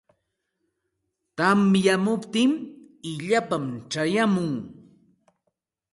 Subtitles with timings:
[1.37, 2.51] Tamyamuptin
[3.11, 4.51] illapam chayamun.